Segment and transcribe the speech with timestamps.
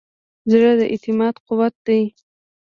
[0.51, 2.01] زړه د اعتماد قوت دی.